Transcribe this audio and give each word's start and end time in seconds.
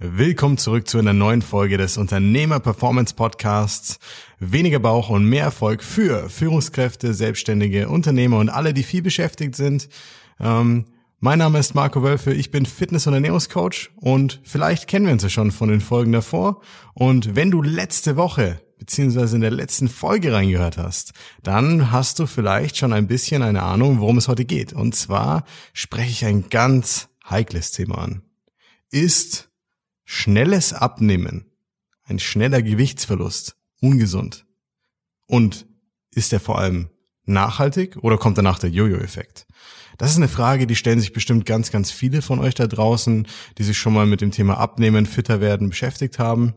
Willkommen 0.00 0.58
zurück 0.58 0.86
zu 0.86 0.98
einer 0.98 1.12
neuen 1.12 1.42
Folge 1.42 1.76
des 1.76 1.96
Unternehmer 1.96 2.60
Performance 2.60 3.16
Podcasts. 3.16 3.98
Weniger 4.38 4.78
Bauch 4.78 5.08
und 5.08 5.24
mehr 5.24 5.42
Erfolg 5.42 5.82
für 5.82 6.30
Führungskräfte, 6.30 7.12
Selbstständige, 7.14 7.88
Unternehmer 7.88 8.38
und 8.38 8.48
alle, 8.48 8.72
die 8.72 8.84
viel 8.84 9.02
beschäftigt 9.02 9.56
sind. 9.56 9.88
Ähm, 10.38 10.84
mein 11.18 11.40
Name 11.40 11.58
ist 11.58 11.74
Marco 11.74 12.04
Wölfe, 12.04 12.32
ich 12.32 12.52
bin 12.52 12.64
Fitness- 12.64 13.08
und 13.08 13.14
Ernährungscoach 13.14 13.90
und 13.96 14.40
vielleicht 14.44 14.86
kennen 14.86 15.06
wir 15.06 15.12
uns 15.14 15.24
ja 15.24 15.30
schon 15.30 15.50
von 15.50 15.68
den 15.68 15.80
Folgen 15.80 16.12
davor. 16.12 16.60
Und 16.94 17.34
wenn 17.34 17.50
du 17.50 17.60
letzte 17.60 18.14
Woche 18.14 18.60
beziehungsweise 18.78 19.34
in 19.34 19.42
der 19.42 19.50
letzten 19.50 19.88
Folge 19.88 20.32
reingehört 20.32 20.78
hast, 20.78 21.12
dann 21.42 21.90
hast 21.90 22.20
du 22.20 22.26
vielleicht 22.26 22.76
schon 22.76 22.92
ein 22.92 23.08
bisschen 23.08 23.42
eine 23.42 23.64
Ahnung, 23.64 23.98
worum 23.98 24.18
es 24.18 24.28
heute 24.28 24.44
geht. 24.44 24.72
Und 24.72 24.94
zwar 24.94 25.42
spreche 25.72 26.12
ich 26.12 26.24
ein 26.24 26.50
ganz 26.50 27.08
heikles 27.28 27.72
Thema 27.72 27.98
an. 27.98 28.22
Ist 28.92 29.47
schnelles 30.10 30.72
Abnehmen, 30.72 31.52
ein 32.04 32.18
schneller 32.18 32.62
Gewichtsverlust, 32.62 33.56
ungesund? 33.82 34.46
Und 35.26 35.66
ist 36.14 36.32
er 36.32 36.40
vor 36.40 36.58
allem 36.58 36.88
nachhaltig 37.24 37.98
oder 37.98 38.16
kommt 38.16 38.38
danach 38.38 38.58
der 38.58 38.70
Jojo-Effekt? 38.70 39.46
Das 39.98 40.10
ist 40.10 40.16
eine 40.16 40.28
Frage, 40.28 40.66
die 40.66 40.76
stellen 40.76 40.98
sich 40.98 41.12
bestimmt 41.12 41.44
ganz, 41.44 41.70
ganz 41.70 41.90
viele 41.90 42.22
von 42.22 42.38
euch 42.38 42.54
da 42.54 42.66
draußen, 42.66 43.28
die 43.58 43.62
sich 43.62 43.76
schon 43.76 43.92
mal 43.92 44.06
mit 44.06 44.22
dem 44.22 44.30
Thema 44.30 44.56
Abnehmen, 44.56 45.04
fitter 45.04 45.42
werden 45.42 45.68
beschäftigt 45.68 46.18
haben. 46.18 46.54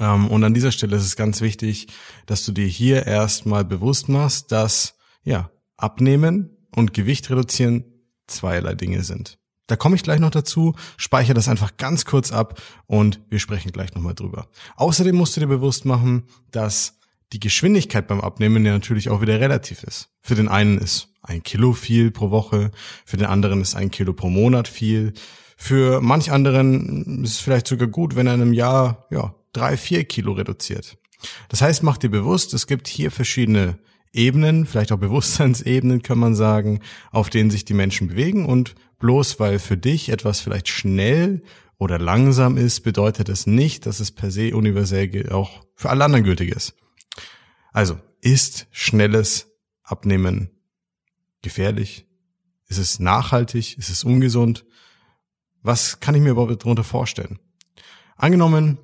Ähm, 0.00 0.26
und 0.26 0.42
an 0.42 0.52
dieser 0.52 0.72
Stelle 0.72 0.96
ist 0.96 1.06
es 1.06 1.14
ganz 1.14 1.40
wichtig, 1.40 1.86
dass 2.26 2.44
du 2.44 2.50
dir 2.50 2.66
hier 2.66 3.06
erstmal 3.06 3.64
bewusst 3.64 4.08
machst, 4.08 4.50
dass, 4.50 4.96
ja, 5.22 5.52
Abnehmen 5.76 6.50
und 6.74 6.94
Gewicht 6.94 7.30
reduzieren 7.30 7.84
zweierlei 8.26 8.74
Dinge 8.74 9.04
sind. 9.04 9.38
Da 9.66 9.76
komme 9.76 9.96
ich 9.96 10.02
gleich 10.02 10.20
noch 10.20 10.30
dazu, 10.30 10.74
speichere 10.96 11.34
das 11.34 11.48
einfach 11.48 11.76
ganz 11.76 12.04
kurz 12.04 12.32
ab 12.32 12.60
und 12.86 13.20
wir 13.28 13.38
sprechen 13.38 13.72
gleich 13.72 13.94
nochmal 13.94 14.14
drüber. 14.14 14.48
Außerdem 14.76 15.16
musst 15.16 15.36
du 15.36 15.40
dir 15.40 15.48
bewusst 15.48 15.84
machen, 15.84 16.24
dass 16.50 16.98
die 17.32 17.40
Geschwindigkeit 17.40 18.06
beim 18.06 18.20
Abnehmen 18.20 18.64
ja 18.64 18.72
natürlich 18.72 19.10
auch 19.10 19.20
wieder 19.20 19.40
relativ 19.40 19.82
ist. 19.82 20.10
Für 20.20 20.36
den 20.36 20.48
einen 20.48 20.78
ist 20.78 21.08
ein 21.22 21.42
Kilo 21.42 21.72
viel 21.72 22.12
pro 22.12 22.30
Woche, 22.30 22.70
für 23.04 23.16
den 23.16 23.26
anderen 23.26 23.60
ist 23.60 23.74
ein 23.74 23.90
Kilo 23.90 24.12
pro 24.12 24.30
Monat 24.30 24.68
viel. 24.68 25.12
Für 25.56 26.00
manch 26.00 26.30
anderen 26.30 27.24
ist 27.24 27.32
es 27.32 27.40
vielleicht 27.40 27.66
sogar 27.66 27.88
gut, 27.88 28.14
wenn 28.14 28.26
er 28.28 28.34
in 28.34 28.42
einem 28.42 28.52
Jahr 28.52 29.06
ja, 29.10 29.34
drei, 29.52 29.76
vier 29.76 30.04
Kilo 30.04 30.32
reduziert. 30.32 30.98
Das 31.48 31.62
heißt, 31.62 31.82
mach 31.82 31.96
dir 31.96 32.10
bewusst, 32.10 32.54
es 32.54 32.66
gibt 32.66 32.86
hier 32.86 33.10
verschiedene 33.10 33.78
Ebenen, 34.16 34.66
vielleicht 34.66 34.92
auch 34.92 34.98
Bewusstseinsebenen 34.98 36.02
kann 36.02 36.18
man 36.18 36.34
sagen, 36.34 36.80
auf 37.10 37.30
denen 37.30 37.50
sich 37.50 37.64
die 37.64 37.74
Menschen 37.74 38.08
bewegen 38.08 38.46
und 38.46 38.74
bloß 38.98 39.38
weil 39.38 39.58
für 39.58 39.76
dich 39.76 40.08
etwas 40.08 40.40
vielleicht 40.40 40.68
schnell 40.68 41.42
oder 41.78 41.98
langsam 41.98 42.56
ist, 42.56 42.80
bedeutet 42.80 43.28
es 43.28 43.46
nicht, 43.46 43.86
dass 43.86 44.00
es 44.00 44.10
per 44.10 44.30
se 44.30 44.56
universell 44.56 45.30
auch 45.30 45.64
für 45.74 45.90
alle 45.90 46.04
anderen 46.04 46.24
gültig 46.24 46.54
ist. 46.54 46.74
Also, 47.72 48.00
ist 48.22 48.66
schnelles 48.70 49.52
Abnehmen 49.82 50.50
gefährlich? 51.42 52.06
Ist 52.68 52.78
es 52.78 52.98
nachhaltig? 52.98 53.76
Ist 53.78 53.90
es 53.90 54.02
ungesund? 54.02 54.64
Was 55.62 56.00
kann 56.00 56.14
ich 56.14 56.22
mir 56.22 56.30
überhaupt 56.30 56.62
darunter 56.62 56.84
vorstellen? 56.84 57.38
Angenommen, 58.16 58.78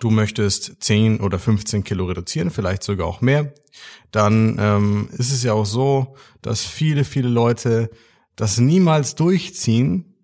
du 0.00 0.10
möchtest 0.10 0.82
10 0.82 1.20
oder 1.20 1.38
15 1.38 1.84
Kilo 1.84 2.06
reduzieren, 2.06 2.50
vielleicht 2.50 2.82
sogar 2.82 3.06
auch 3.06 3.20
mehr, 3.20 3.54
dann 4.10 4.56
ähm, 4.58 5.08
ist 5.12 5.32
es 5.32 5.42
ja 5.42 5.52
auch 5.52 5.66
so, 5.66 6.16
dass 6.42 6.64
viele, 6.64 7.04
viele 7.04 7.28
Leute 7.28 7.90
das 8.36 8.58
niemals 8.58 9.14
durchziehen, 9.14 10.14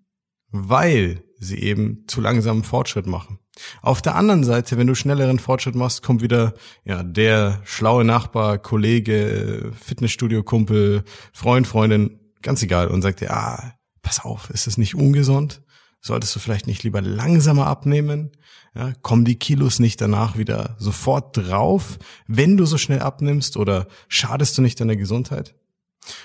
weil 0.49 1.23
sie 1.39 1.59
eben 1.59 2.05
zu 2.07 2.21
langsamen 2.21 2.63
Fortschritt 2.63 3.07
machen. 3.07 3.39
Auf 3.81 4.01
der 4.01 4.15
anderen 4.15 4.43
Seite, 4.43 4.77
wenn 4.77 4.87
du 4.87 4.95
schnelleren 4.95 5.39
Fortschritt 5.39 5.75
machst, 5.75 6.03
kommt 6.03 6.21
wieder 6.21 6.53
ja 6.85 7.03
der 7.03 7.61
schlaue 7.65 8.05
Nachbar, 8.05 8.57
Kollege, 8.57 9.71
Fitnessstudio-Kumpel, 9.79 11.03
Freund, 11.33 11.67
Freundin, 11.67 12.19
ganz 12.41 12.63
egal, 12.63 12.87
und 12.87 13.01
sagt 13.01 13.21
dir, 13.21 13.31
ah, 13.31 13.73
pass 14.01 14.23
auf, 14.23 14.49
ist 14.49 14.67
es 14.67 14.77
nicht 14.77 14.95
ungesund? 14.95 15.61
Solltest 16.01 16.35
du 16.35 16.39
vielleicht 16.39 16.65
nicht 16.65 16.83
lieber 16.83 16.99
langsamer 16.99 17.67
abnehmen? 17.67 18.31
Ja, 18.73 18.93
kommen 19.01 19.23
die 19.23 19.35
Kilos 19.35 19.79
nicht 19.79 20.01
danach 20.01 20.37
wieder 20.37 20.75
sofort 20.79 21.37
drauf, 21.37 21.99
wenn 22.25 22.57
du 22.57 22.65
so 22.65 22.77
schnell 22.77 22.99
abnimmst 22.99 23.55
oder 23.55 23.87
schadest 24.07 24.57
du 24.57 24.61
nicht 24.61 24.79
deiner 24.79 24.95
Gesundheit? 24.95 25.55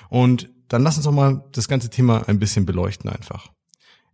Und 0.08 0.48
dann 0.68 0.82
lass 0.82 0.96
uns 0.96 1.04
doch 1.04 1.12
mal 1.12 1.44
das 1.52 1.68
ganze 1.68 1.90
Thema 1.90 2.26
ein 2.28 2.38
bisschen 2.38 2.64
beleuchten 2.64 3.10
einfach. 3.10 3.52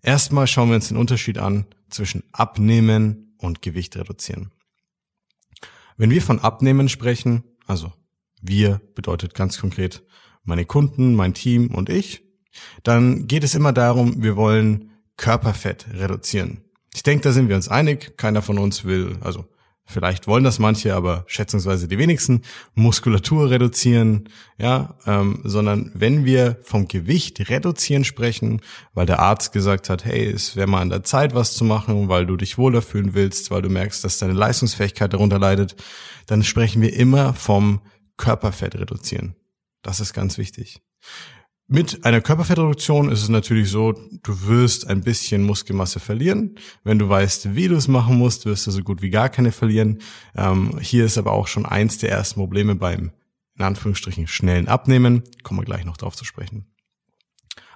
Erstmal 0.02 0.48
schauen 0.48 0.68
wir 0.68 0.74
uns 0.74 0.88
den 0.88 0.96
Unterschied 0.96 1.38
an 1.38 1.66
zwischen 1.88 2.24
Abnehmen 2.32 3.36
und 3.38 3.62
Gewicht 3.62 3.96
reduzieren. 3.96 4.50
Wenn 5.96 6.10
wir 6.10 6.22
von 6.22 6.40
Abnehmen 6.40 6.88
sprechen, 6.88 7.44
also 7.66 7.92
wir 8.40 8.80
bedeutet 8.94 9.34
ganz 9.34 9.58
konkret 9.58 10.02
meine 10.42 10.64
Kunden, 10.64 11.14
mein 11.14 11.34
Team 11.34 11.72
und 11.72 11.88
ich, 11.88 12.24
dann 12.82 13.28
geht 13.28 13.44
es 13.44 13.54
immer 13.54 13.72
darum, 13.72 14.22
wir 14.22 14.36
wollen 14.36 14.91
Körperfett 15.16 15.86
reduzieren. 15.92 16.62
Ich 16.94 17.02
denke, 17.02 17.22
da 17.24 17.32
sind 17.32 17.48
wir 17.48 17.56
uns 17.56 17.68
einig. 17.68 18.16
Keiner 18.16 18.42
von 18.42 18.58
uns 18.58 18.84
will, 18.84 19.16
also 19.20 19.46
vielleicht 19.84 20.26
wollen 20.26 20.44
das 20.44 20.58
manche, 20.58 20.94
aber 20.94 21.24
schätzungsweise 21.26 21.88
die 21.88 21.98
wenigsten, 21.98 22.42
Muskulatur 22.74 23.50
reduzieren, 23.50 24.28
ja, 24.58 24.96
ähm, 25.06 25.40
sondern 25.44 25.90
wenn 25.94 26.24
wir 26.24 26.58
vom 26.62 26.88
Gewicht 26.88 27.48
reduzieren 27.48 28.04
sprechen, 28.04 28.60
weil 28.94 29.06
der 29.06 29.20
Arzt 29.20 29.52
gesagt 29.52 29.90
hat, 29.90 30.04
hey, 30.04 30.26
es 30.26 30.56
wäre 30.56 30.66
mal 30.66 30.80
an 30.80 30.90
der 30.90 31.04
Zeit, 31.04 31.34
was 31.34 31.54
zu 31.54 31.64
machen, 31.64 32.08
weil 32.08 32.26
du 32.26 32.36
dich 32.36 32.58
wohler 32.58 32.82
fühlen 32.82 33.14
willst, 33.14 33.50
weil 33.50 33.62
du 33.62 33.68
merkst, 33.68 34.04
dass 34.04 34.18
deine 34.18 34.34
Leistungsfähigkeit 34.34 35.12
darunter 35.12 35.38
leidet, 35.38 35.76
dann 36.26 36.42
sprechen 36.42 36.82
wir 36.82 36.94
immer 36.94 37.34
vom 37.34 37.80
Körperfett 38.16 38.76
reduzieren. 38.76 39.34
Das 39.82 40.00
ist 40.00 40.12
ganz 40.12 40.38
wichtig. 40.38 40.80
Mit 41.74 42.04
einer 42.04 42.20
Körperfettreduktion 42.20 43.10
ist 43.10 43.22
es 43.22 43.30
natürlich 43.30 43.70
so, 43.70 43.92
du 43.92 44.46
wirst 44.46 44.88
ein 44.88 45.00
bisschen 45.00 45.42
Muskelmasse 45.42 46.00
verlieren. 46.00 46.58
Wenn 46.84 46.98
du 46.98 47.08
weißt, 47.08 47.54
wie 47.54 47.66
du 47.66 47.76
es 47.76 47.88
machen 47.88 48.18
musst, 48.18 48.44
wirst 48.44 48.66
du 48.66 48.70
so 48.70 48.82
gut 48.82 49.00
wie 49.00 49.08
gar 49.08 49.30
keine 49.30 49.52
verlieren. 49.52 50.02
Ähm, 50.36 50.78
hier 50.80 51.06
ist 51.06 51.16
aber 51.16 51.32
auch 51.32 51.46
schon 51.46 51.64
eins 51.64 51.96
der 51.96 52.10
ersten 52.10 52.38
Probleme 52.38 52.74
beim, 52.74 53.12
in 53.56 53.64
Anführungsstrichen, 53.64 54.26
schnellen 54.26 54.68
Abnehmen. 54.68 55.22
Kommen 55.44 55.60
wir 55.60 55.64
gleich 55.64 55.86
noch 55.86 55.96
drauf 55.96 56.14
zu 56.14 56.26
sprechen. 56.26 56.66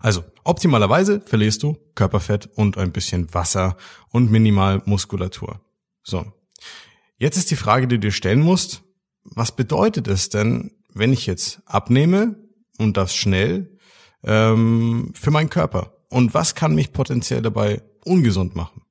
Also, 0.00 0.24
optimalerweise 0.44 1.22
verlierst 1.22 1.62
du 1.62 1.78
Körperfett 1.94 2.50
und 2.54 2.76
ein 2.76 2.92
bisschen 2.92 3.32
Wasser 3.32 3.78
und 4.10 4.30
minimal 4.30 4.82
Muskulatur. 4.84 5.62
So. 6.02 6.34
Jetzt 7.16 7.38
ist 7.38 7.50
die 7.50 7.56
Frage, 7.56 7.88
die 7.88 7.96
du 7.96 8.08
dir 8.08 8.12
stellen 8.12 8.40
musst, 8.40 8.82
was 9.24 9.56
bedeutet 9.56 10.06
es 10.06 10.28
denn, 10.28 10.72
wenn 10.92 11.14
ich 11.14 11.24
jetzt 11.24 11.62
abnehme 11.64 12.36
und 12.76 12.98
das 12.98 13.14
schnell 13.14 13.72
ähm, 14.26 15.12
für 15.14 15.30
meinen 15.30 15.50
Körper? 15.50 15.92
Und 16.08 16.34
was 16.34 16.54
kann 16.54 16.74
mich 16.74 16.92
potenziell 16.92 17.42
dabei 17.42 17.82
ungesund 18.04 18.54
machen? 18.54 18.82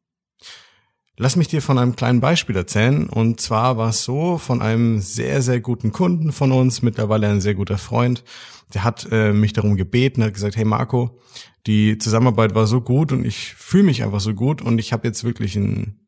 Lass 1.18 1.38
mich 1.38 1.48
dir 1.48 1.62
von 1.62 1.78
einem 1.78 1.96
kleinen 1.96 2.20
Beispiel 2.20 2.58
erzählen. 2.58 3.08
Und 3.08 3.40
zwar 3.40 3.78
war 3.78 3.90
es 3.90 4.04
so 4.04 4.38
von 4.38 4.62
einem 4.62 5.00
sehr, 5.00 5.42
sehr 5.42 5.62
guten 5.62 5.94
Kunden 5.94 6.34
von 6.34 6.52
uns, 6.52 6.82
mittlerweile 6.82 7.30
ein 7.30 7.40
sehr 7.40 7.56
guter 7.56 7.78
Freund. 7.78 8.24
Der 8.74 8.84
hat 8.84 9.08
äh, 9.12 9.32
mich 9.32 9.54
darum 9.54 9.78
gebeten, 9.78 10.24
hat 10.24 10.34
gesagt, 10.34 10.58
hey 10.58 10.66
Marco, 10.66 11.20
die 11.68 11.98
Zusammenarbeit 11.98 12.54
war 12.54 12.68
so 12.68 12.82
gut 12.82 13.12
und 13.14 13.26
ich 13.26 13.54
fühle 13.54 13.84
mich 13.84 14.04
einfach 14.04 14.20
so 14.20 14.34
gut 14.34 14.62
und 14.62 14.78
ich 14.80 14.92
habe 14.92 15.08
jetzt 15.08 15.24
wirklich 15.24 15.56
ein 15.56 16.00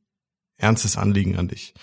ernstes 0.58 0.98
Anliegen 0.98 1.38
an 1.38 1.48
dich. 1.48 1.74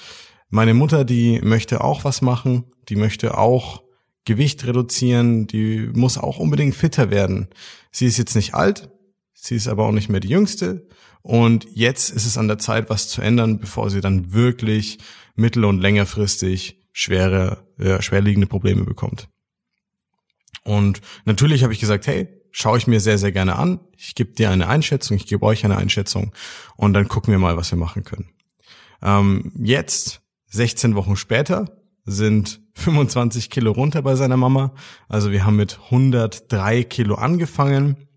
Meine 0.50 0.75
Mutter, 0.75 1.04
die 1.04 1.41
möchte 1.41 1.83
auch 1.83 2.04
was 2.04 2.21
machen, 2.21 2.65
die 2.88 2.97
möchte 2.97 3.38
auch 3.38 3.84
Gewicht 4.24 4.64
reduzieren, 4.64 5.46
die 5.46 5.90
muss 5.92 6.18
auch 6.18 6.38
unbedingt 6.38 6.74
fitter 6.74 7.10
werden. 7.10 7.48
Sie 7.90 8.06
ist 8.06 8.18
jetzt 8.18 8.34
nicht 8.34 8.54
alt, 8.54 8.90
sie 9.34 9.56
ist 9.56 9.68
aber 9.68 9.86
auch 9.86 9.92
nicht 9.92 10.08
mehr 10.08 10.20
die 10.20 10.28
jüngste 10.28 10.86
und 11.22 11.66
jetzt 11.72 12.10
ist 12.10 12.26
es 12.26 12.36
an 12.36 12.48
der 12.48 12.58
Zeit, 12.58 12.90
was 12.90 13.08
zu 13.08 13.22
ändern, 13.22 13.59
bevor 13.59 13.91
sie 13.91 14.00
dann 14.00 14.32
wirklich 14.32 14.98
mittel- 15.36 15.65
und 15.65 15.80
längerfristig 15.80 16.78
schwere, 16.92 17.66
äh, 17.78 18.00
schwerliegende 18.03 18.47
Probleme 18.47 18.84
bekommt. 18.84 19.28
Und 20.65 21.00
natürlich 21.24 21.62
habe 21.62 21.72
ich 21.72 21.80
gesagt, 21.80 22.06
hey, 22.06 22.28
schaue 22.50 22.78
ich 22.78 22.86
mir 22.86 23.00
sehr, 23.00 23.18
sehr 23.18 23.32
gerne 23.32 23.56
an. 23.56 23.80
Ich 23.97 24.15
gebe 24.15 24.32
dir 24.32 24.50
eine 24.50 24.68
Einschätzung, 24.68 25.16
ich 25.16 25.27
gebe 25.27 25.44
euch 25.44 25.65
eine 25.65 25.77
Einschätzung 25.77 26.32
und 26.77 26.94
dann 26.94 27.09
gucken 27.09 27.32
wir 27.32 27.38
mal, 27.38 27.56
was 27.56 27.70
wir 27.70 27.78
machen 27.78 28.04
können. 28.04 28.30
Ähm, 29.03 29.53
jetzt, 29.56 30.20
16 30.50 30.94
Wochen 30.94 31.16
später, 31.16 31.84
sind 32.04 32.60
25 32.74 33.51
Kilo 33.51 33.72
runter 33.72 34.03
bei 34.03 34.15
seiner 34.16 34.36
Mama. 34.36 34.74
Also 35.09 35.30
wir 35.30 35.45
haben 35.45 35.56
mit 35.56 35.78
103 35.84 36.84
Kilo 36.84 37.15
angefangen 37.15 38.09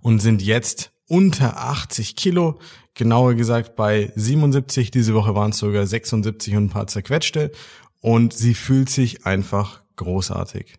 und 0.00 0.20
sind 0.20 0.42
jetzt 0.42 0.92
unter 1.08 1.58
80 1.58 2.16
Kilo. 2.16 2.58
Genauer 2.94 3.34
gesagt 3.34 3.76
bei 3.76 4.12
77. 4.16 4.90
Diese 4.90 5.14
Woche 5.14 5.34
waren 5.34 5.50
es 5.50 5.58
sogar 5.58 5.86
76 5.86 6.56
und 6.56 6.64
ein 6.64 6.70
paar 6.70 6.86
zerquetschte. 6.86 7.52
Und 8.00 8.32
sie 8.32 8.54
fühlt 8.54 8.88
sich 8.88 9.26
einfach 9.26 9.82
großartig. 9.96 10.76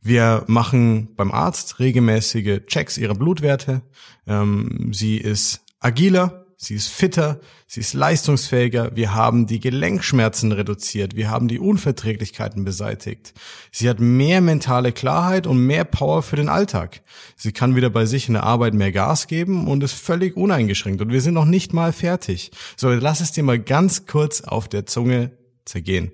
Wir 0.00 0.44
machen 0.46 1.14
beim 1.16 1.32
Arzt 1.32 1.80
regelmäßige 1.80 2.66
Checks 2.66 2.96
ihrer 2.96 3.14
Blutwerte. 3.14 3.82
Ähm, 4.26 4.92
sie 4.92 5.18
ist 5.18 5.62
agiler, 5.80 6.45
sie 6.56 6.74
ist 6.74 6.88
fitter, 6.88 7.40
sie 7.66 7.80
ist 7.80 7.94
leistungsfähiger, 7.94 8.96
wir 8.96 9.14
haben 9.14 9.46
die 9.46 9.60
Gelenkschmerzen 9.60 10.52
reduziert, 10.52 11.14
wir 11.14 11.30
haben 11.30 11.48
die 11.48 11.58
Unverträglichkeiten 11.58 12.64
beseitigt. 12.64 13.34
Sie 13.70 13.88
hat 13.88 14.00
mehr 14.00 14.40
mentale 14.40 14.92
Klarheit 14.92 15.46
und 15.46 15.58
mehr 15.58 15.84
Power 15.84 16.22
für 16.22 16.36
den 16.36 16.48
Alltag. 16.48 17.02
Sie 17.36 17.52
kann 17.52 17.76
wieder 17.76 17.90
bei 17.90 18.06
sich 18.06 18.28
in 18.28 18.34
der 18.34 18.44
Arbeit 18.44 18.74
mehr 18.74 18.92
Gas 18.92 19.26
geben 19.26 19.68
und 19.68 19.82
ist 19.82 19.92
völlig 19.92 20.36
uneingeschränkt 20.36 21.00
und 21.02 21.12
wir 21.12 21.20
sind 21.20 21.34
noch 21.34 21.44
nicht 21.44 21.72
mal 21.72 21.92
fertig. 21.92 22.50
So, 22.76 22.90
lass 22.90 23.20
es 23.20 23.32
dir 23.32 23.42
mal 23.42 23.58
ganz 23.58 24.06
kurz 24.06 24.40
auf 24.40 24.68
der 24.68 24.86
Zunge 24.86 25.36
zergehen. 25.64 26.12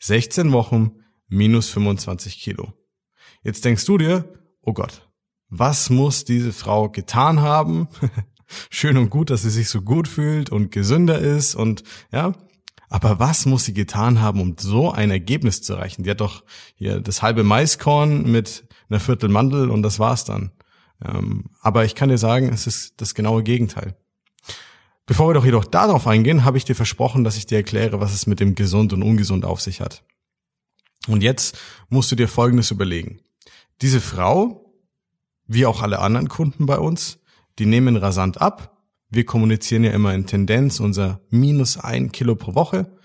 16 0.00 0.52
Wochen 0.52 0.92
minus 1.28 1.68
25 1.70 2.40
Kilo. 2.40 2.72
Jetzt 3.42 3.64
denkst 3.64 3.84
du 3.84 3.98
dir, 3.98 4.32
oh 4.62 4.72
Gott, 4.72 5.08
was 5.48 5.90
muss 5.90 6.24
diese 6.24 6.52
Frau 6.52 6.88
getan 6.88 7.40
haben? 7.40 7.88
Schön 8.70 8.96
und 8.96 9.10
gut, 9.10 9.30
dass 9.30 9.42
sie 9.42 9.50
sich 9.50 9.68
so 9.68 9.82
gut 9.82 10.08
fühlt 10.08 10.50
und 10.50 10.70
gesünder 10.70 11.18
ist 11.18 11.54
und 11.54 11.82
ja, 12.12 12.32
aber 12.88 13.18
was 13.18 13.46
muss 13.46 13.64
sie 13.64 13.74
getan 13.74 14.20
haben, 14.20 14.40
um 14.40 14.54
so 14.58 14.92
ein 14.92 15.10
Ergebnis 15.10 15.62
zu 15.62 15.74
erreichen? 15.74 16.04
Die 16.04 16.10
hat 16.10 16.20
doch 16.20 16.44
hier 16.76 17.00
das 17.00 17.22
halbe 17.22 17.42
Maiskorn 17.42 18.30
mit 18.30 18.64
einer 18.88 19.00
Viertel 19.00 19.28
Mandel 19.28 19.70
und 19.70 19.82
das 19.82 19.98
war's 19.98 20.24
dann. 20.24 20.52
Ähm, 21.04 21.46
aber 21.60 21.84
ich 21.84 21.94
kann 21.94 22.08
dir 22.08 22.18
sagen, 22.18 22.48
es 22.48 22.66
ist 22.66 23.00
das 23.00 23.14
genaue 23.14 23.42
Gegenteil. 23.42 23.96
Bevor 25.04 25.28
wir 25.28 25.34
doch 25.34 25.44
jedoch 25.44 25.64
darauf 25.64 26.06
eingehen, 26.06 26.44
habe 26.44 26.58
ich 26.58 26.64
dir 26.64 26.74
versprochen, 26.74 27.22
dass 27.22 27.36
ich 27.36 27.46
dir 27.46 27.56
erkläre, 27.56 28.00
was 28.00 28.12
es 28.12 28.26
mit 28.26 28.40
dem 28.40 28.54
gesund 28.54 28.92
und 28.92 29.02
ungesund 29.02 29.44
auf 29.44 29.60
sich 29.60 29.80
hat. 29.80 30.04
Und 31.06 31.22
jetzt 31.22 31.58
musst 31.88 32.10
du 32.10 32.16
dir 32.16 32.28
Folgendes 32.28 32.70
überlegen. 32.70 33.20
Diese 33.82 34.00
Frau, 34.00 34.74
wie 35.46 35.66
auch 35.66 35.82
alle 35.82 36.00
anderen 36.00 36.28
Kunden 36.28 36.66
bei 36.66 36.78
uns, 36.78 37.18
die 37.58 37.66
nehmen 37.66 37.96
rasant 37.96 38.40
ab. 38.40 38.76
Wir 39.08 39.24
kommunizieren 39.24 39.84
ja 39.84 39.92
immer 39.92 40.14
in 40.14 40.26
Tendenz 40.26 40.80
unser 40.80 41.20
minus 41.30 41.78
ein 41.78 42.12
Kilo 42.12 42.34
pro 42.34 42.54
Woche. 42.54 42.98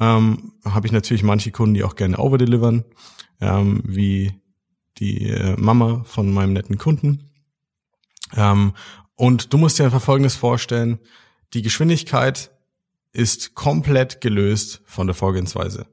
Ähm, 0.00 0.52
Habe 0.64 0.86
ich 0.86 0.92
natürlich 0.92 1.22
manche 1.22 1.50
Kunden, 1.50 1.74
die 1.74 1.84
auch 1.84 1.96
gerne 1.96 2.18
overdelivern, 2.18 2.84
ähm, 3.40 3.82
wie 3.84 4.32
die 4.98 5.28
äh, 5.28 5.56
Mama 5.58 6.04
von 6.04 6.32
meinem 6.32 6.54
netten 6.54 6.78
Kunden. 6.78 7.30
Ähm, 8.34 8.72
und 9.14 9.52
du 9.52 9.58
musst 9.58 9.78
dir 9.78 9.84
einfach 9.84 10.02
Folgendes 10.02 10.36
vorstellen. 10.36 10.98
Die 11.54 11.62
Geschwindigkeit 11.62 12.50
ist 13.12 13.54
komplett 13.54 14.20
gelöst 14.20 14.80
von 14.86 15.06
der 15.06 15.14
Vorgehensweise. 15.14 15.86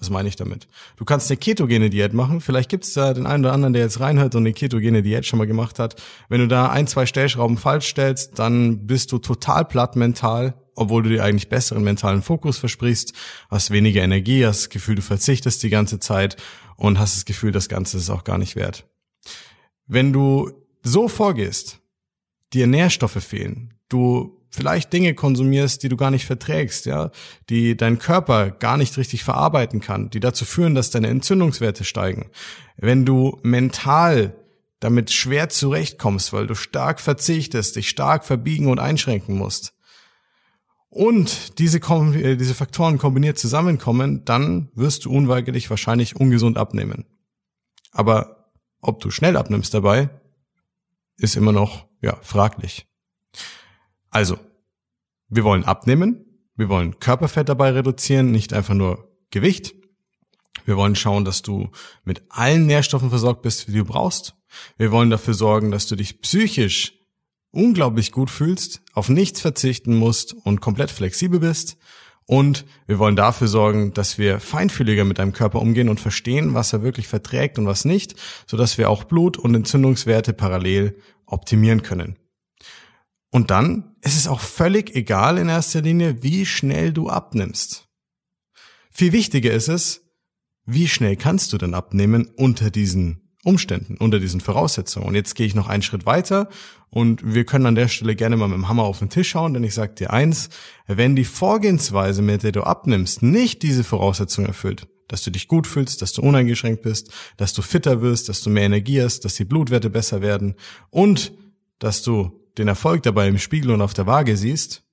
Was 0.00 0.08
meine 0.08 0.28
ich 0.28 0.36
damit? 0.36 0.66
Du 0.96 1.04
kannst 1.04 1.30
eine 1.30 1.36
ketogene 1.36 1.90
Diät 1.90 2.14
machen. 2.14 2.40
Vielleicht 2.40 2.70
gibt's 2.70 2.94
da 2.94 3.12
den 3.12 3.26
einen 3.26 3.44
oder 3.44 3.52
anderen, 3.52 3.74
der 3.74 3.82
jetzt 3.82 4.00
reinhört 4.00 4.34
und 4.34 4.42
eine 4.42 4.54
ketogene 4.54 5.02
Diät 5.02 5.26
schon 5.26 5.38
mal 5.38 5.46
gemacht 5.46 5.78
hat. 5.78 6.00
Wenn 6.30 6.40
du 6.40 6.48
da 6.48 6.70
ein, 6.70 6.86
zwei 6.86 7.04
Stellschrauben 7.04 7.58
falsch 7.58 7.88
stellst, 7.88 8.38
dann 8.38 8.86
bist 8.86 9.12
du 9.12 9.18
total 9.18 9.66
platt 9.66 9.96
mental, 9.96 10.54
obwohl 10.74 11.02
du 11.02 11.10
dir 11.10 11.22
eigentlich 11.22 11.50
besseren 11.50 11.84
mentalen 11.84 12.22
Fokus 12.22 12.56
versprichst, 12.56 13.12
hast 13.50 13.70
weniger 13.70 14.02
Energie, 14.02 14.46
hast 14.46 14.62
das 14.62 14.68
Gefühl, 14.70 14.94
du 14.94 15.02
verzichtest 15.02 15.62
die 15.62 15.68
ganze 15.68 16.00
Zeit 16.00 16.36
und 16.76 16.98
hast 16.98 17.16
das 17.16 17.26
Gefühl, 17.26 17.52
das 17.52 17.68
Ganze 17.68 17.98
ist 17.98 18.08
auch 18.08 18.24
gar 18.24 18.38
nicht 18.38 18.56
wert. 18.56 18.88
Wenn 19.86 20.14
du 20.14 20.50
so 20.82 21.08
vorgehst, 21.08 21.80
dir 22.54 22.66
Nährstoffe 22.66 23.22
fehlen, 23.22 23.74
du 23.90 24.39
vielleicht 24.50 24.92
Dinge 24.92 25.14
konsumierst, 25.14 25.82
die 25.82 25.88
du 25.88 25.96
gar 25.96 26.10
nicht 26.10 26.26
verträgst, 26.26 26.86
ja, 26.86 27.10
die 27.48 27.76
dein 27.76 27.98
Körper 27.98 28.50
gar 28.50 28.76
nicht 28.76 28.96
richtig 28.98 29.24
verarbeiten 29.24 29.80
kann, 29.80 30.10
die 30.10 30.20
dazu 30.20 30.44
führen, 30.44 30.74
dass 30.74 30.90
deine 30.90 31.08
Entzündungswerte 31.08 31.84
steigen. 31.84 32.30
Wenn 32.76 33.06
du 33.06 33.38
mental 33.42 34.34
damit 34.80 35.12
schwer 35.12 35.48
zurechtkommst, 35.48 36.32
weil 36.32 36.46
du 36.46 36.54
stark 36.54 37.00
verzichtest, 37.00 37.76
dich 37.76 37.88
stark 37.88 38.24
verbiegen 38.24 38.66
und 38.68 38.80
einschränken 38.80 39.36
musst, 39.36 39.74
und 40.92 41.60
diese, 41.60 41.78
äh, 41.78 42.36
diese 42.36 42.54
Faktoren 42.54 42.98
kombiniert 42.98 43.38
zusammenkommen, 43.38 44.24
dann 44.24 44.70
wirst 44.74 45.04
du 45.04 45.12
unweigerlich 45.12 45.70
wahrscheinlich 45.70 46.16
ungesund 46.16 46.58
abnehmen. 46.58 47.06
Aber 47.92 48.50
ob 48.80 49.00
du 49.00 49.10
schnell 49.10 49.36
abnimmst 49.36 49.72
dabei, 49.72 50.10
ist 51.16 51.36
immer 51.36 51.52
noch, 51.52 51.86
ja, 52.02 52.18
fraglich. 52.22 52.86
Also, 54.10 54.38
wir 55.28 55.44
wollen 55.44 55.64
abnehmen, 55.64 56.24
wir 56.56 56.68
wollen 56.68 56.98
Körperfett 56.98 57.48
dabei 57.48 57.70
reduzieren, 57.70 58.30
nicht 58.30 58.52
einfach 58.52 58.74
nur 58.74 59.08
Gewicht. 59.30 59.74
Wir 60.64 60.76
wollen 60.76 60.96
schauen, 60.96 61.24
dass 61.24 61.42
du 61.42 61.70
mit 62.04 62.22
allen 62.28 62.66
Nährstoffen 62.66 63.10
versorgt 63.10 63.42
bist, 63.42 63.68
die 63.68 63.72
du 63.72 63.84
brauchst. 63.84 64.34
Wir 64.76 64.90
wollen 64.90 65.10
dafür 65.10 65.34
sorgen, 65.34 65.70
dass 65.70 65.86
du 65.86 65.96
dich 65.96 66.20
psychisch 66.20 66.94
unglaublich 67.52 68.12
gut 68.12 68.30
fühlst, 68.30 68.82
auf 68.92 69.08
nichts 69.08 69.40
verzichten 69.40 69.96
musst 69.96 70.34
und 70.34 70.60
komplett 70.60 70.90
flexibel 70.90 71.40
bist. 71.40 71.76
Und 72.26 72.64
wir 72.86 72.98
wollen 72.98 73.16
dafür 73.16 73.48
sorgen, 73.48 73.92
dass 73.92 74.18
wir 74.18 74.38
feinfühliger 74.38 75.04
mit 75.04 75.18
deinem 75.18 75.32
Körper 75.32 75.60
umgehen 75.60 75.88
und 75.88 75.98
verstehen, 75.98 76.54
was 76.54 76.72
er 76.72 76.82
wirklich 76.82 77.08
verträgt 77.08 77.58
und 77.58 77.66
was 77.66 77.84
nicht, 77.84 78.14
sodass 78.46 78.78
wir 78.78 78.88
auch 78.88 79.04
Blut- 79.04 79.38
und 79.38 79.54
Entzündungswerte 79.54 80.32
parallel 80.32 80.96
optimieren 81.26 81.82
können. 81.82 82.19
Und 83.30 83.50
dann 83.50 83.94
ist 84.02 84.16
es 84.16 84.26
auch 84.26 84.40
völlig 84.40 84.94
egal 84.96 85.38
in 85.38 85.48
erster 85.48 85.82
Linie, 85.82 86.22
wie 86.22 86.46
schnell 86.46 86.92
du 86.92 87.08
abnimmst. 87.08 87.88
Viel 88.90 89.12
wichtiger 89.12 89.52
ist 89.52 89.68
es, 89.68 90.02
wie 90.66 90.88
schnell 90.88 91.16
kannst 91.16 91.52
du 91.52 91.58
denn 91.58 91.74
abnehmen 91.74 92.28
unter 92.36 92.70
diesen 92.70 93.30
Umständen, 93.44 93.96
unter 93.96 94.20
diesen 94.20 94.40
Voraussetzungen. 94.40 95.06
Und 95.06 95.14
jetzt 95.14 95.34
gehe 95.34 95.46
ich 95.46 95.54
noch 95.54 95.68
einen 95.68 95.82
Schritt 95.82 96.04
weiter 96.04 96.48
und 96.90 97.34
wir 97.34 97.44
können 97.44 97.66
an 97.66 97.74
der 97.74 97.88
Stelle 97.88 98.14
gerne 98.14 98.36
mal 98.36 98.48
mit 98.48 98.56
dem 98.56 98.68
Hammer 98.68 98.82
auf 98.82 98.98
den 98.98 99.08
Tisch 99.08 99.30
schauen, 99.30 99.54
denn 99.54 99.64
ich 99.64 99.74
sage 99.74 99.94
dir 99.94 100.12
eins, 100.12 100.50
wenn 100.86 101.16
die 101.16 101.24
Vorgehensweise, 101.24 102.20
mit 102.20 102.42
der 102.42 102.52
du 102.52 102.62
abnimmst, 102.62 103.22
nicht 103.22 103.62
diese 103.62 103.84
Voraussetzungen 103.84 104.48
erfüllt, 104.48 104.88
dass 105.08 105.22
du 105.22 105.30
dich 105.30 105.48
gut 105.48 105.66
fühlst, 105.66 106.02
dass 106.02 106.12
du 106.12 106.22
uneingeschränkt 106.22 106.82
bist, 106.82 107.10
dass 107.36 107.54
du 107.54 107.62
fitter 107.62 108.02
wirst, 108.02 108.28
dass 108.28 108.42
du 108.42 108.50
mehr 108.50 108.64
Energie 108.64 109.02
hast, 109.02 109.24
dass 109.24 109.36
die 109.36 109.44
Blutwerte 109.44 109.88
besser 109.88 110.20
werden 110.20 110.56
und 110.90 111.32
dass 111.78 112.02
du 112.02 112.39
den 112.58 112.68
Erfolg 112.68 113.02
dabei 113.02 113.28
im 113.28 113.38
Spiegel 113.38 113.70
und 113.70 113.82
auf 113.82 113.94
der 113.94 114.06
Waage 114.06 114.36
siehst, 114.36 114.84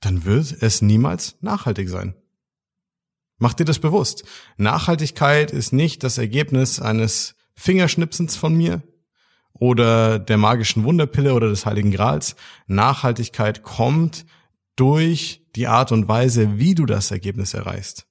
dann 0.00 0.24
wird 0.24 0.62
es 0.62 0.82
niemals 0.82 1.36
nachhaltig 1.40 1.88
sein. 1.88 2.14
Mach 3.38 3.54
dir 3.54 3.64
das 3.64 3.78
bewusst. 3.78 4.24
Nachhaltigkeit 4.56 5.50
ist 5.50 5.72
nicht 5.72 6.02
das 6.02 6.18
Ergebnis 6.18 6.80
eines 6.80 7.36
Fingerschnipsens 7.54 8.36
von 8.36 8.54
mir 8.54 8.82
oder 9.52 10.18
der 10.18 10.36
magischen 10.36 10.84
Wunderpille 10.84 11.34
oder 11.34 11.48
des 11.48 11.66
Heiligen 11.66 11.90
Grals. 11.90 12.36
Nachhaltigkeit 12.66 13.62
kommt 13.62 14.26
durch 14.76 15.46
die 15.56 15.66
Art 15.66 15.92
und 15.92 16.08
Weise, 16.08 16.58
wie 16.58 16.74
du 16.74 16.86
das 16.86 17.10
Ergebnis 17.10 17.54
erreichst. 17.54 18.06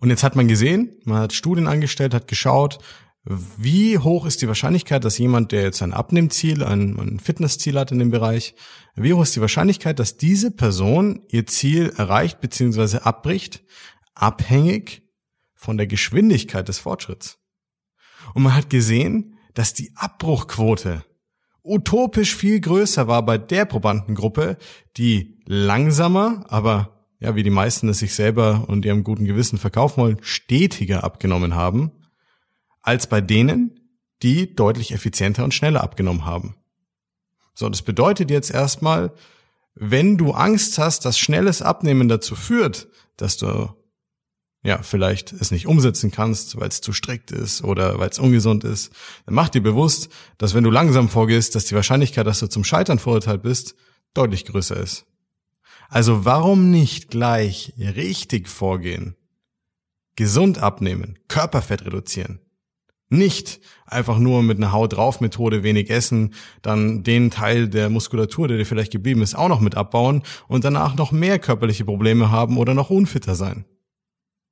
Und 0.00 0.10
jetzt 0.10 0.22
hat 0.22 0.36
man 0.36 0.48
gesehen, 0.48 0.96
man 1.04 1.18
hat 1.18 1.32
Studien 1.32 1.66
angestellt, 1.66 2.12
hat 2.12 2.28
geschaut, 2.28 2.78
wie 3.24 3.98
hoch 3.98 4.26
ist 4.26 4.42
die 4.42 4.48
Wahrscheinlichkeit, 4.48 5.04
dass 5.04 5.16
jemand, 5.16 5.50
der 5.52 5.62
jetzt 5.62 5.82
ein 5.82 5.94
Abnehmziel, 5.94 6.62
ein, 6.62 6.98
ein 6.98 7.20
Fitnessziel 7.20 7.78
hat 7.78 7.90
in 7.90 7.98
dem 7.98 8.10
Bereich, 8.10 8.54
wie 8.96 9.14
hoch 9.14 9.22
ist 9.22 9.34
die 9.34 9.40
Wahrscheinlichkeit, 9.40 9.98
dass 9.98 10.18
diese 10.18 10.50
Person 10.50 11.22
ihr 11.30 11.46
Ziel 11.46 11.92
erreicht 11.96 12.40
bzw. 12.40 12.98
abbricht, 12.98 13.62
abhängig 14.14 15.02
von 15.54 15.78
der 15.78 15.86
Geschwindigkeit 15.86 16.68
des 16.68 16.78
Fortschritts? 16.78 17.38
Und 18.34 18.42
man 18.42 18.54
hat 18.54 18.68
gesehen, 18.68 19.38
dass 19.54 19.72
die 19.72 19.92
Abbruchquote 19.94 21.04
utopisch 21.62 22.36
viel 22.36 22.60
größer 22.60 23.08
war 23.08 23.24
bei 23.24 23.38
der 23.38 23.64
Probandengruppe, 23.64 24.58
die 24.98 25.40
langsamer, 25.46 26.44
aber 26.48 27.06
ja, 27.20 27.36
wie 27.36 27.42
die 27.42 27.48
meisten 27.48 27.88
es 27.88 28.00
sich 28.00 28.14
selber 28.14 28.64
und 28.68 28.84
ihrem 28.84 29.02
guten 29.02 29.24
Gewissen 29.24 29.58
verkaufen 29.58 30.02
wollen, 30.02 30.18
stetiger 30.20 31.04
abgenommen 31.04 31.54
haben, 31.54 31.90
als 32.84 33.08
bei 33.08 33.20
denen, 33.20 33.80
die 34.22 34.54
deutlich 34.54 34.92
effizienter 34.92 35.42
und 35.42 35.54
schneller 35.54 35.82
abgenommen 35.82 36.24
haben. 36.24 36.54
So, 37.54 37.68
das 37.68 37.82
bedeutet 37.82 38.30
jetzt 38.30 38.50
erstmal, 38.50 39.12
wenn 39.74 40.16
du 40.16 40.32
Angst 40.32 40.78
hast, 40.78 41.04
dass 41.04 41.18
schnelles 41.18 41.62
Abnehmen 41.62 42.08
dazu 42.08 42.36
führt, 42.36 42.88
dass 43.16 43.36
du 43.36 43.74
ja 44.62 44.82
vielleicht 44.82 45.32
es 45.32 45.50
nicht 45.50 45.66
umsetzen 45.66 46.10
kannst, 46.10 46.58
weil 46.60 46.68
es 46.68 46.80
zu 46.80 46.92
strikt 46.92 47.30
ist 47.30 47.62
oder 47.64 47.98
weil 47.98 48.08
es 48.08 48.18
ungesund 48.18 48.64
ist, 48.64 48.92
dann 49.26 49.34
mach 49.34 49.48
dir 49.48 49.62
bewusst, 49.62 50.08
dass 50.38 50.54
wenn 50.54 50.64
du 50.64 50.70
langsam 50.70 51.08
vorgehst, 51.08 51.54
dass 51.54 51.64
die 51.64 51.74
Wahrscheinlichkeit, 51.74 52.26
dass 52.26 52.40
du 52.40 52.46
zum 52.46 52.64
Scheitern 52.64 52.98
verurteilt 52.98 53.42
bist, 53.42 53.74
deutlich 54.14 54.44
größer 54.44 54.76
ist. 54.76 55.06
Also 55.88 56.24
warum 56.24 56.70
nicht 56.70 57.10
gleich 57.10 57.74
richtig 57.78 58.48
vorgehen? 58.48 59.16
Gesund 60.16 60.58
abnehmen, 60.58 61.18
Körperfett 61.28 61.84
reduzieren, 61.84 62.40
nicht 63.16 63.60
einfach 63.86 64.18
nur 64.18 64.42
mit 64.42 64.58
einer 64.58 64.72
Haut 64.72 64.94
drauf 64.94 65.20
Methode 65.20 65.62
wenig 65.62 65.90
essen, 65.90 66.34
dann 66.62 67.02
den 67.02 67.30
Teil 67.30 67.68
der 67.68 67.90
Muskulatur, 67.90 68.48
der 68.48 68.58
dir 68.58 68.66
vielleicht 68.66 68.92
geblieben 68.92 69.22
ist, 69.22 69.34
auch 69.34 69.48
noch 69.48 69.60
mit 69.60 69.76
abbauen 69.76 70.22
und 70.48 70.64
danach 70.64 70.94
noch 70.96 71.12
mehr 71.12 71.38
körperliche 71.38 71.84
Probleme 71.84 72.30
haben 72.30 72.58
oder 72.58 72.74
noch 72.74 72.90
unfitter 72.90 73.34
sein. 73.34 73.64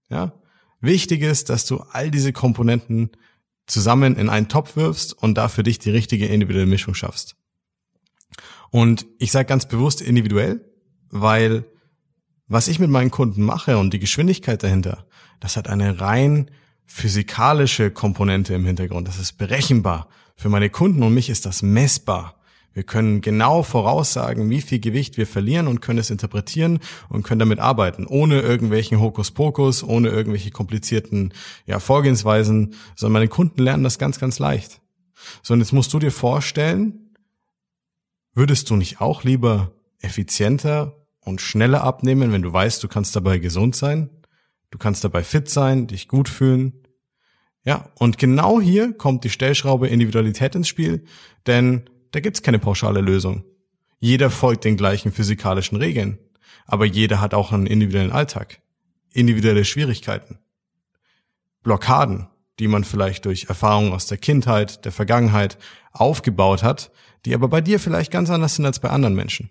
Ja? 0.09 0.33
Wichtig 0.81 1.23
ist, 1.23 1.49
dass 1.49 1.67
du 1.67 1.79
all 1.93 2.11
diese 2.11 2.33
Komponenten 2.33 3.11
zusammen 3.67 4.17
in 4.17 4.29
einen 4.29 4.49
Topf 4.49 4.77
wirfst 4.77 5.13
und 5.13 5.37
da 5.37 5.49
für 5.49 5.63
dich 5.63 5.79
die 5.79 5.91
richtige 5.91 6.27
individuelle 6.27 6.67
Mischung 6.67 6.95
schaffst. 6.95 7.37
Und 8.71 9.07
ich 9.19 9.33
sage 9.33 9.47
ganz 9.47 9.67
bewusst 9.67 10.01
individuell, 10.01 10.65
weil 11.11 11.65
was 12.49 12.69
ich 12.69 12.79
mit 12.79 12.91
meinen 12.91 13.11
Kunden 13.11 13.43
mache 13.43 13.79
und 13.79 13.95
die 13.95 13.99
Geschwindigkeit 13.99 14.63
dahinter, 14.63 15.07
das 15.41 15.57
hat 15.57 15.69
eine 15.69 16.01
rein 16.01 16.51
physikalische 16.87 17.91
Komponente 17.91 18.55
im 18.55 18.65
Hintergrund. 18.65 19.09
Das 19.09 19.19
ist 19.19 19.39
berechenbar. 19.39 20.09
Für 20.37 20.49
meine 20.49 20.71
Kunden 20.71 21.03
und 21.03 21.15
mich 21.15 21.31
ist 21.31 21.47
das 21.47 21.63
messbar. 21.63 22.37
Wir 22.75 22.85
können 22.85 23.21
genau 23.21 23.63
voraussagen, 23.63 24.49
wie 24.49 24.63
viel 24.63 24.81
Gewicht 24.81 25.19
wir 25.19 25.27
verlieren 25.27 25.69
und 25.69 25.83
können 25.83 25.99
es 25.99 26.11
interpretieren 26.11 26.79
und 27.11 27.23
können 27.23 27.39
damit 27.39 27.59
arbeiten, 27.59 28.07
ohne 28.07 28.41
irgendwelchen 28.41 28.99
Hokuspokus, 28.99 29.83
ohne 29.83 30.09
irgendwelche 30.09 30.51
komplizierten 30.51 31.35
ja, 31.67 31.81
Vorgehensweisen, 31.81 32.75
sondern 32.97 33.15
meine 33.15 33.29
Kunden 33.29 33.63
lernen 33.63 33.85
das 33.85 33.99
ganz, 33.99 34.19
ganz 34.19 34.39
leicht. 34.39 34.81
So, 35.43 35.53
und 35.53 35.61
jetzt 35.61 35.73
musst 35.73 35.93
du 35.93 35.99
dir 35.99 36.11
vorstellen, 36.11 37.15
würdest 38.35 38.71
du 38.71 38.77
nicht 38.77 39.01
auch 39.01 39.23
lieber 39.23 39.73
effizienter 40.01 40.97
und 41.21 41.41
schneller 41.41 41.85
abnehmen, 41.85 42.33
wenn 42.33 42.43
du 42.43 42.53
weißt, 42.53 42.83
du 42.83 42.89
kannst 42.89 43.15
dabei 43.15 43.39
gesund 43.39 43.77
sein, 43.77 44.11
du 44.73 44.79
kannst 44.79 45.05
dabei 45.05 45.23
fit 45.23 45.49
sein, 45.49 45.87
dich 45.87 46.09
gut 46.09 46.29
fühlen. 46.29 46.73
Ja, 47.65 47.91
und 47.95 48.19
genau 48.19 48.61
hier 48.61 48.93
kommt 48.93 49.23
die 49.23 49.31
Stellschraube 49.31 49.87
Individualität 49.87 50.57
ins 50.57 50.67
Spiel, 50.67 51.05
denn 51.47 51.89
da 52.11 52.19
gibt's 52.19 52.43
keine 52.43 52.59
pauschale 52.59 53.01
Lösung. 53.01 53.45
Jeder 54.01 54.31
folgt 54.31 54.65
den 54.65 54.77
gleichen 54.77 55.13
physikalischen 55.13 55.79
Regeln, 55.79 56.19
aber 56.67 56.87
jeder 56.87 57.21
hat 57.21 57.35
auch 57.35 57.53
einen 57.53 57.67
individuellen 57.69 58.11
Alltag, 58.11 58.61
individuelle 59.13 59.65
Schwierigkeiten, 59.65 60.39
Blockaden, 61.63 62.27
die 62.59 62.67
man 62.67 62.83
vielleicht 62.83 63.27
durch 63.27 63.45
Erfahrungen 63.45 63.93
aus 63.93 64.07
der 64.07 64.19
Kindheit, 64.19 64.85
der 64.85 64.93
Vergangenheit 64.93 65.57
aufgebaut 65.93 66.65
hat, 66.65 66.91
die 67.25 67.35
aber 67.35 67.47
bei 67.47 67.61
dir 67.61 67.79
vielleicht 67.79 68.11
ganz 68.11 68.31
anders 68.31 68.57
sind 68.57 68.67
als 68.67 68.81
bei 68.81 68.91
anderen 68.91 69.15
Menschen. 69.15 69.51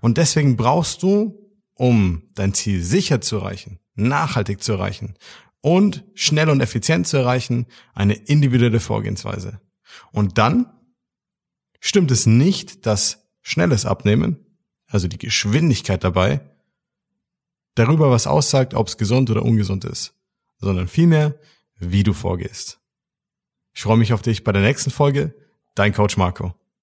Und 0.00 0.18
deswegen 0.18 0.56
brauchst 0.56 1.04
du, 1.04 1.38
um 1.74 2.22
dein 2.34 2.54
Ziel 2.54 2.82
sicher 2.82 3.20
zu 3.20 3.36
erreichen, 3.36 3.78
nachhaltig 3.98 4.62
zu 4.62 4.72
erreichen 4.72 5.14
und 5.60 6.04
schnell 6.14 6.48
und 6.50 6.60
effizient 6.60 7.06
zu 7.06 7.16
erreichen, 7.16 7.66
eine 7.94 8.14
individuelle 8.14 8.80
Vorgehensweise. 8.80 9.60
Und 10.12 10.38
dann 10.38 10.72
stimmt 11.80 12.10
es 12.10 12.26
nicht, 12.26 12.86
dass 12.86 13.28
schnelles 13.42 13.84
Abnehmen, 13.84 14.38
also 14.86 15.08
die 15.08 15.18
Geschwindigkeit 15.18 16.04
dabei, 16.04 16.40
darüber 17.74 18.10
was 18.10 18.26
aussagt, 18.26 18.74
ob 18.74 18.88
es 18.88 18.96
gesund 18.96 19.30
oder 19.30 19.42
ungesund 19.42 19.84
ist, 19.84 20.14
sondern 20.58 20.88
vielmehr, 20.88 21.38
wie 21.76 22.02
du 22.02 22.12
vorgehst. 22.12 22.80
Ich 23.74 23.82
freue 23.82 23.96
mich 23.96 24.12
auf 24.12 24.22
dich 24.22 24.42
bei 24.42 24.52
der 24.52 24.62
nächsten 24.62 24.90
Folge. 24.90 25.34
Dein 25.74 25.92
Coach 25.92 26.16
Marco. 26.16 26.57